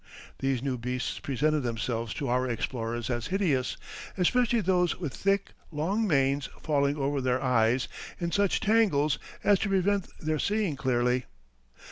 These 0.39 0.63
new 0.63 0.79
beasts 0.79 1.19
presented 1.19 1.59
themselves 1.59 2.15
to 2.15 2.27
our 2.27 2.49
explorers 2.49 3.11
as 3.11 3.27
hideous, 3.27 3.77
especially 4.17 4.59
those 4.61 4.99
with 4.99 5.13
thick, 5.13 5.51
long 5.71 6.07
manes 6.07 6.49
falling 6.59 6.95
over 6.97 7.21
their 7.21 7.39
eyes 7.39 7.87
in 8.19 8.31
such 8.31 8.59
tangles 8.59 9.19
as 9.43 9.59
to 9.59 9.69
prevent 9.69 10.07
their 10.19 10.39
seeing 10.39 10.75
clearly. 10.75 11.25